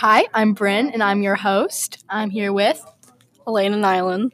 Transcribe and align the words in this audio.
Hi, 0.00 0.28
I'm 0.32 0.52
Bryn, 0.52 0.90
and 0.90 1.02
I'm 1.02 1.22
your 1.22 1.34
host. 1.34 2.04
I'm 2.08 2.30
here 2.30 2.52
with 2.52 2.80
Elena 3.48 3.76
Nyland 3.76 4.32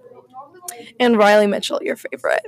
and 1.00 1.16
Riley 1.16 1.46
Mitchell, 1.46 1.80
your 1.82 1.96
favorite. 1.96 2.44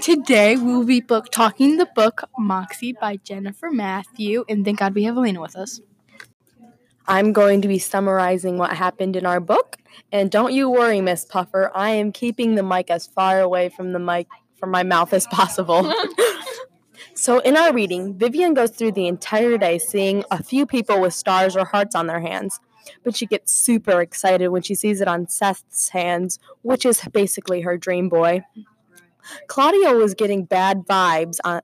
Today 0.00 0.54
we 0.54 0.72
will 0.72 0.84
be 0.84 1.00
book 1.00 1.32
talking 1.32 1.76
the 1.76 1.88
book 1.96 2.22
Moxie 2.38 2.92
by 2.92 3.16
Jennifer 3.16 3.68
Mathieu, 3.72 4.44
and 4.48 4.64
thank 4.64 4.78
God 4.78 4.94
we 4.94 5.02
have 5.02 5.16
Elena 5.16 5.40
with 5.40 5.56
us. 5.56 5.80
I'm 7.08 7.32
going 7.32 7.62
to 7.62 7.68
be 7.68 7.80
summarizing 7.80 8.58
what 8.58 8.70
happened 8.70 9.16
in 9.16 9.26
our 9.26 9.40
book, 9.40 9.78
and 10.12 10.30
don't 10.30 10.52
you 10.52 10.70
worry, 10.70 11.00
Miss 11.00 11.24
Puffer. 11.24 11.72
I 11.74 11.90
am 11.90 12.12
keeping 12.12 12.54
the 12.54 12.62
mic 12.62 12.92
as 12.92 13.08
far 13.08 13.40
away 13.40 13.70
from 13.70 13.92
the 13.92 13.98
mic 13.98 14.28
from 14.54 14.70
my 14.70 14.84
mouth 14.84 15.12
as 15.12 15.26
possible. 15.26 15.92
so, 17.16 17.38
in 17.38 17.56
our 17.56 17.72
reading, 17.72 18.12
Vivian 18.18 18.52
goes 18.52 18.70
through 18.70 18.92
the 18.92 19.06
entire 19.06 19.56
day 19.56 19.78
seeing 19.78 20.22
a 20.30 20.42
few 20.42 20.66
people 20.66 21.00
with 21.00 21.14
stars 21.14 21.56
or 21.56 21.64
hearts 21.64 21.94
on 21.94 22.08
their 22.08 22.20
hands, 22.20 22.60
but 23.04 23.16
she 23.16 23.24
gets 23.24 23.52
super 23.52 24.02
excited 24.02 24.48
when 24.48 24.60
she 24.60 24.74
sees 24.74 25.00
it 25.00 25.08
on 25.08 25.26
Seth's 25.26 25.88
hands, 25.88 26.38
which 26.60 26.84
is 26.84 27.00
basically 27.12 27.62
her 27.62 27.78
dream 27.78 28.10
boy. 28.10 28.42
Claudia 29.46 29.94
was 29.94 30.12
getting 30.12 30.44
bad 30.44 30.86
vibes 30.86 31.38
on, 31.42 31.62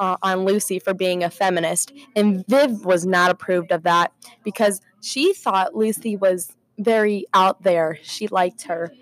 uh, 0.00 0.16
on 0.20 0.44
Lucy 0.44 0.80
for 0.80 0.94
being 0.94 1.22
a 1.22 1.30
feminist, 1.30 1.92
and 2.16 2.44
Viv 2.48 2.84
was 2.84 3.06
not 3.06 3.30
approved 3.30 3.70
of 3.70 3.84
that 3.84 4.12
because 4.42 4.80
she 5.00 5.32
thought 5.32 5.76
Lucy 5.76 6.16
was 6.16 6.56
very 6.76 7.24
out 7.34 7.62
there. 7.62 7.98
She 8.02 8.26
liked 8.26 8.62
her. 8.62 8.92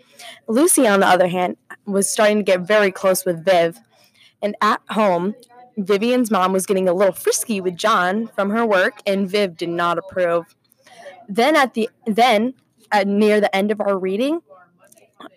Lucy, 0.46 0.86
on 0.86 1.00
the 1.00 1.06
other 1.06 1.28
hand, 1.28 1.56
was 1.86 2.10
starting 2.10 2.36
to 2.36 2.42
get 2.42 2.60
very 2.60 2.92
close 2.92 3.24
with 3.24 3.44
Viv. 3.44 3.78
And 4.42 4.54
at 4.60 4.80
home, 4.90 5.34
Vivian's 5.76 6.30
mom 6.30 6.52
was 6.52 6.66
getting 6.66 6.88
a 6.88 6.94
little 6.94 7.12
frisky 7.12 7.60
with 7.60 7.76
John 7.76 8.28
from 8.28 8.50
her 8.50 8.64
work, 8.64 9.00
and 9.06 9.28
Viv 9.28 9.56
did 9.56 9.68
not 9.68 9.98
approve. 9.98 10.54
Then 11.28 11.56
at 11.56 11.74
the 11.74 11.90
then 12.06 12.54
at 12.92 13.06
near 13.06 13.40
the 13.40 13.54
end 13.54 13.70
of 13.70 13.80
our 13.80 13.98
reading, 13.98 14.40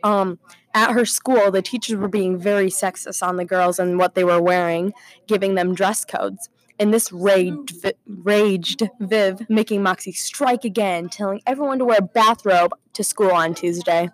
um, 0.03 0.39
at 0.73 0.91
her 0.91 1.05
school, 1.05 1.51
the 1.51 1.61
teachers 1.61 1.95
were 1.97 2.07
being 2.07 2.37
very 2.37 2.69
sexist 2.69 3.25
on 3.25 3.37
the 3.37 3.45
girls 3.45 3.79
and 3.79 3.97
what 3.97 4.15
they 4.15 4.23
were 4.23 4.41
wearing, 4.41 4.93
giving 5.27 5.55
them 5.55 5.73
dress 5.73 6.05
codes. 6.05 6.49
And 6.79 6.93
this 6.93 7.11
raged, 7.11 7.73
raged 8.05 8.87
Viv, 8.99 9.49
making 9.49 9.83
Moxie 9.83 10.13
strike 10.13 10.63
again, 10.63 11.09
telling 11.09 11.41
everyone 11.45 11.79
to 11.79 11.85
wear 11.85 11.97
a 11.99 12.03
bathrobe 12.03 12.71
to 12.93 13.03
school 13.03 13.31
on 13.31 13.53
Tuesday. 13.53 14.09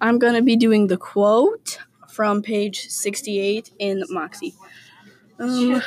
I'm 0.00 0.18
going 0.18 0.34
to 0.34 0.42
be 0.42 0.56
doing 0.56 0.88
the 0.88 0.98
quote 0.98 1.78
from 2.10 2.42
page 2.42 2.88
68 2.88 3.70
in 3.78 4.04
Moxie. 4.10 4.54
Um, 5.38 5.82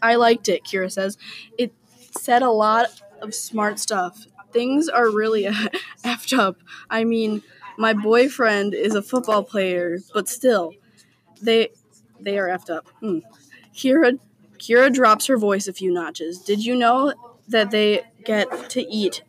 I 0.00 0.16
liked 0.16 0.48
it, 0.48 0.64
Kiera 0.64 0.90
says. 0.90 1.18
It 1.58 1.72
said 2.18 2.42
a 2.42 2.50
lot 2.50 2.86
of 3.20 3.34
smart 3.34 3.78
stuff 3.78 4.26
things 4.54 4.88
are 4.88 5.10
really 5.10 5.42
effed 6.04 6.38
up. 6.38 6.56
I 6.88 7.04
mean, 7.04 7.42
my 7.76 7.92
boyfriend 7.92 8.72
is 8.72 8.94
a 8.94 9.02
football 9.02 9.42
player, 9.42 9.98
but 10.14 10.28
still, 10.28 10.72
they 11.42 11.72
they 12.18 12.38
are 12.38 12.48
effed 12.48 12.70
up. 12.70 12.88
Hmm. 13.00 13.18
Kiera 13.74 14.18
Kiera 14.56 14.90
drops 14.90 15.26
her 15.26 15.36
voice 15.36 15.68
a 15.68 15.74
few 15.74 15.92
notches. 15.92 16.38
Did 16.38 16.64
you 16.64 16.74
know 16.74 17.12
that 17.48 17.70
they 17.70 18.04
get 18.24 18.70
to 18.70 18.80
eat? 18.80 19.22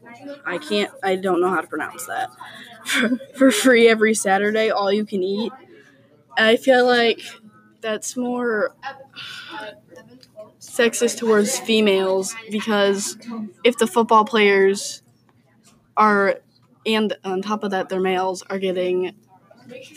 I 0.46 0.60
can't. 0.60 0.92
I 1.04 1.18
don't 1.18 1.42
know 1.42 1.50
how 1.50 1.60
to 1.60 1.68
pronounce 1.68 2.06
that. 2.06 2.30
For, 2.86 3.18
for 3.36 3.50
free 3.50 3.88
every 3.88 4.14
Saturday, 4.14 4.70
all 4.70 4.92
you 4.92 5.06
can 5.06 5.24
eat. 5.24 5.52
I 6.38 6.56
feel 6.56 6.86
like 6.86 7.20
that's 7.86 8.18
more 8.18 8.76
sexist 10.60 11.20
towards 11.20 11.60
females 11.60 12.36
because 12.50 13.16
if 13.64 13.78
the 13.78 13.86
football 13.86 14.26
players 14.26 15.04
are 15.96 16.40
and 16.84 17.16
on 17.24 17.44
top 17.44 17.64
of 17.64 17.70
that 17.70 17.90
their 17.90 18.00
males 18.00 18.42
are 18.50 18.58
getting 18.58 19.16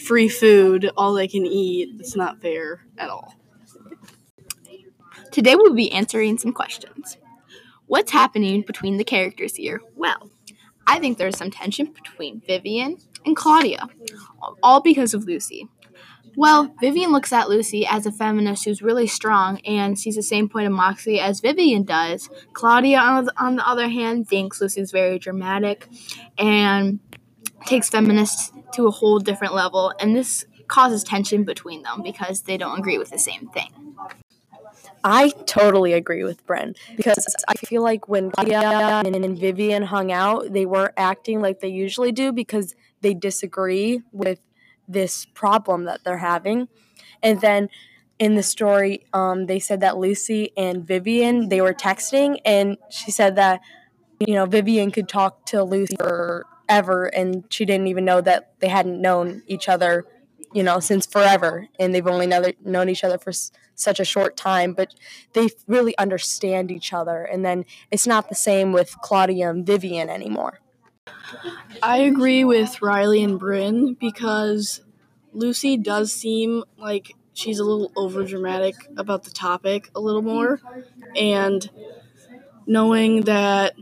free 0.06 0.28
food 0.28 0.90
all 0.98 1.14
they 1.14 1.26
can 1.26 1.46
eat 1.46 1.88
it's 1.98 2.14
not 2.14 2.42
fair 2.42 2.84
at 2.98 3.08
all. 3.08 3.34
Today 5.32 5.56
we'll 5.56 5.72
be 5.72 5.90
answering 5.90 6.36
some 6.36 6.52
questions. 6.52 7.16
What's 7.86 8.12
happening 8.12 8.60
between 8.62 8.98
the 8.98 9.04
characters 9.04 9.56
here? 9.56 9.80
Well 9.96 10.30
i 10.86 10.98
think 10.98 11.18
there's 11.18 11.36
some 11.36 11.50
tension 11.50 11.92
between 11.92 12.40
vivian 12.46 12.96
and 13.26 13.36
claudia 13.36 13.86
all 14.62 14.80
because 14.80 15.12
of 15.14 15.24
lucy 15.24 15.68
well, 16.38 16.72
Vivian 16.80 17.10
looks 17.10 17.32
at 17.32 17.48
Lucy 17.48 17.84
as 17.84 18.06
a 18.06 18.12
feminist 18.12 18.64
who's 18.64 18.80
really 18.80 19.08
strong 19.08 19.58
and 19.62 19.98
sees 19.98 20.14
the 20.14 20.22
same 20.22 20.48
point 20.48 20.68
of 20.68 20.72
Moxie 20.72 21.18
as 21.18 21.40
Vivian 21.40 21.82
does. 21.82 22.30
Claudia, 22.52 23.00
on 23.00 23.56
the, 23.56 23.68
other 23.68 23.88
hand, 23.88 24.28
thinks 24.28 24.60
Lucy's 24.60 24.92
very 24.92 25.18
dramatic 25.18 25.88
and 26.38 27.00
takes 27.66 27.90
feminists 27.90 28.52
to 28.74 28.86
a 28.86 28.90
whole 28.92 29.18
different 29.18 29.52
level, 29.52 29.92
and 29.98 30.14
this 30.14 30.46
causes 30.68 31.02
tension 31.02 31.42
between 31.42 31.82
them 31.82 32.02
because 32.04 32.42
they 32.42 32.56
don't 32.56 32.78
agree 32.78 32.98
with 32.98 33.10
the 33.10 33.18
same 33.18 33.48
thing. 33.48 33.96
I 35.02 35.30
totally 35.46 35.92
agree 35.92 36.22
with 36.22 36.46
Bren 36.46 36.76
because 36.96 37.34
I 37.48 37.54
feel 37.54 37.82
like 37.82 38.08
when 38.08 38.30
Claudia 38.30 39.02
and 39.04 39.38
Vivian 39.38 39.82
hung 39.82 40.12
out, 40.12 40.52
they 40.52 40.66
weren't 40.66 40.94
acting 40.96 41.40
like 41.40 41.58
they 41.58 41.68
usually 41.68 42.12
do 42.12 42.30
because 42.30 42.76
they 43.00 43.14
disagree 43.14 44.02
with 44.12 44.38
this 44.88 45.26
problem 45.26 45.84
that 45.84 46.04
they're 46.04 46.18
having. 46.18 46.68
And 47.22 47.40
then 47.40 47.68
in 48.18 48.34
the 48.34 48.42
story, 48.42 49.06
um, 49.12 49.46
they 49.46 49.58
said 49.58 49.80
that 49.80 49.98
Lucy 49.98 50.50
and 50.56 50.86
Vivian 50.86 51.48
they 51.48 51.60
were 51.60 51.74
texting, 51.74 52.38
and 52.44 52.76
she 52.90 53.10
said 53.10 53.36
that 53.36 53.60
you 54.26 54.34
know 54.34 54.46
Vivian 54.46 54.90
could 54.90 55.08
talk 55.08 55.46
to 55.46 55.62
Lucy 55.62 55.96
forever, 55.96 57.06
and 57.06 57.44
she 57.50 57.64
didn't 57.64 57.86
even 57.88 58.04
know 58.04 58.20
that 58.20 58.52
they 58.60 58.68
hadn't 58.68 59.00
known 59.00 59.42
each 59.46 59.68
other, 59.68 60.06
you 60.52 60.62
know, 60.62 60.80
since 60.80 61.06
forever, 61.06 61.68
and 61.78 61.94
they've 61.94 62.06
only 62.06 62.26
known 62.26 62.88
each 62.88 63.04
other 63.04 63.18
for 63.18 63.30
s- 63.30 63.52
such 63.74 64.00
a 64.00 64.04
short 64.04 64.36
time, 64.36 64.72
but 64.74 64.94
they 65.34 65.48
really 65.68 65.96
understand 65.98 66.70
each 66.72 66.92
other. 66.92 67.22
And 67.24 67.44
then 67.44 67.64
it's 67.90 68.06
not 68.06 68.28
the 68.28 68.34
same 68.34 68.72
with 68.72 68.96
Claudia 69.02 69.50
and 69.50 69.64
Vivian 69.66 70.08
anymore. 70.10 70.60
I 71.82 71.98
agree 71.98 72.44
with 72.44 72.82
Riley 72.82 73.22
and 73.22 73.38
Bryn 73.38 73.94
because 73.94 74.80
Lucy 75.32 75.76
does 75.76 76.12
seem 76.12 76.64
like 76.76 77.14
she's 77.34 77.58
a 77.58 77.64
little 77.64 77.92
over 77.96 78.24
dramatic 78.24 78.74
about 78.96 79.24
the 79.24 79.30
topic 79.30 79.90
a 79.94 80.00
little 80.00 80.22
more. 80.22 80.60
And 81.16 81.68
knowing 82.66 83.22
that 83.22 83.74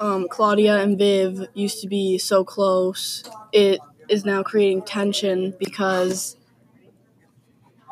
um, 0.00 0.28
Claudia 0.28 0.78
and 0.82 0.98
Viv 0.98 1.46
used 1.54 1.80
to 1.82 1.88
be 1.88 2.18
so 2.18 2.44
close, 2.44 3.22
it 3.52 3.80
is 4.08 4.24
now 4.24 4.42
creating 4.42 4.82
tension 4.82 5.54
because 5.58 6.36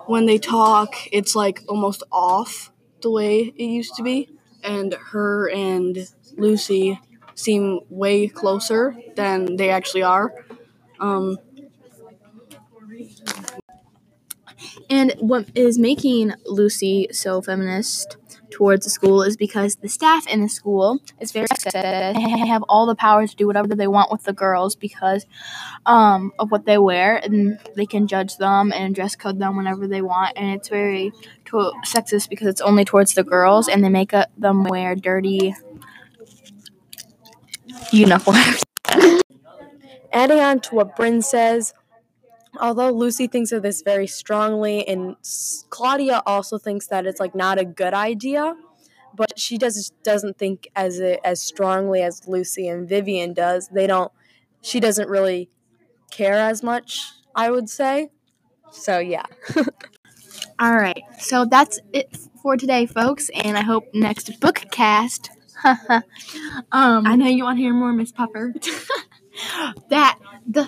when 0.06 0.26
they 0.26 0.38
talk, 0.38 0.94
it's 1.12 1.36
like 1.36 1.62
almost 1.68 2.02
off 2.10 2.72
the 3.02 3.10
way 3.10 3.52
it 3.56 3.64
used 3.64 3.94
to 3.96 4.02
be. 4.02 4.28
And 4.62 4.94
her 5.12 5.48
and 5.50 5.98
Lucy 6.36 7.00
seem 7.40 7.80
way 7.88 8.28
closer 8.28 8.96
than 9.16 9.56
they 9.56 9.70
actually 9.70 10.02
are. 10.02 10.32
Um, 10.98 11.38
and 14.88 15.14
what 15.18 15.46
is 15.54 15.78
making 15.78 16.32
Lucy 16.46 17.08
so 17.12 17.40
feminist 17.40 18.16
towards 18.50 18.84
the 18.84 18.90
school 18.90 19.22
is 19.22 19.36
because 19.36 19.76
the 19.76 19.88
staff 19.88 20.26
in 20.26 20.42
the 20.42 20.48
school 20.48 20.98
is 21.20 21.32
very 21.32 21.46
sexist. 21.46 22.14
They 22.14 22.48
have 22.48 22.64
all 22.68 22.86
the 22.86 22.94
power 22.94 23.26
to 23.26 23.36
do 23.36 23.46
whatever 23.46 23.74
they 23.74 23.86
want 23.86 24.10
with 24.10 24.24
the 24.24 24.32
girls 24.32 24.74
because 24.74 25.24
um, 25.86 26.32
of 26.38 26.50
what 26.50 26.66
they 26.66 26.78
wear, 26.78 27.16
and 27.16 27.58
they 27.76 27.86
can 27.86 28.06
judge 28.06 28.36
them 28.36 28.72
and 28.72 28.94
dress 28.94 29.16
code 29.16 29.38
them 29.38 29.56
whenever 29.56 29.86
they 29.86 30.02
want. 30.02 30.36
And 30.36 30.50
it's 30.50 30.68
very 30.68 31.12
to- 31.46 31.72
sexist 31.86 32.28
because 32.28 32.48
it's 32.48 32.60
only 32.60 32.84
towards 32.84 33.14
the 33.14 33.24
girls, 33.24 33.68
and 33.68 33.84
they 33.84 33.88
make 33.88 34.12
them 34.36 34.64
wear 34.64 34.94
dirty 34.94 35.54
uniforms. 37.92 38.62
Adding 40.12 40.40
on 40.40 40.60
to 40.60 40.74
what 40.74 40.96
Bryn 40.96 41.22
says, 41.22 41.72
although 42.60 42.90
Lucy 42.90 43.26
thinks 43.26 43.52
of 43.52 43.62
this 43.62 43.82
very 43.82 44.06
strongly, 44.06 44.86
and 44.86 45.16
Claudia 45.70 46.22
also 46.26 46.58
thinks 46.58 46.88
that 46.88 47.06
it's 47.06 47.20
like 47.20 47.34
not 47.34 47.58
a 47.58 47.64
good 47.64 47.94
idea, 47.94 48.56
but 49.14 49.38
she 49.38 49.56
does 49.58 49.92
doesn't 50.02 50.38
think 50.38 50.68
as 50.74 51.00
a, 51.00 51.24
as 51.26 51.40
strongly 51.40 52.02
as 52.02 52.26
Lucy 52.26 52.66
and 52.68 52.88
Vivian 52.88 53.32
does. 53.32 53.68
They 53.68 53.86
don't. 53.86 54.10
She 54.62 54.80
doesn't 54.80 55.08
really 55.08 55.48
care 56.10 56.34
as 56.34 56.62
much. 56.62 57.00
I 57.34 57.50
would 57.50 57.68
say. 57.70 58.10
So 58.72 58.98
yeah. 58.98 59.26
All 60.58 60.76
right. 60.76 61.02
So 61.18 61.44
that's 61.44 61.80
it 61.92 62.16
for 62.42 62.56
today, 62.56 62.86
folks, 62.86 63.30
and 63.34 63.56
I 63.56 63.62
hope 63.62 63.84
next 63.94 64.40
book 64.40 64.64
cast. 64.70 65.30
um, 66.72 67.06
I 67.06 67.16
know 67.16 67.26
you 67.26 67.44
want 67.44 67.58
to 67.58 67.62
hear 67.62 67.72
more, 67.74 67.92
Miss 67.92 68.12
Puffer. 68.12 68.54
that 69.90 70.18
the 70.46 70.64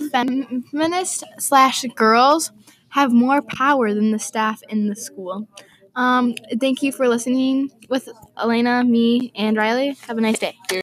feminist 0.70 1.24
slash 1.38 1.84
girls 1.96 2.52
have 2.90 3.12
more 3.12 3.42
power 3.42 3.94
than 3.94 4.10
the 4.10 4.18
staff 4.18 4.62
in 4.68 4.88
the 4.88 4.96
school. 4.96 5.48
Um, 5.94 6.34
thank 6.60 6.82
you 6.82 6.92
for 6.92 7.08
listening 7.08 7.70
with 7.88 8.08
Elena, 8.38 8.84
me, 8.84 9.32
and 9.34 9.56
Riley. 9.56 9.96
Have 10.06 10.18
a 10.18 10.20
nice 10.20 10.38
day. 10.38 10.56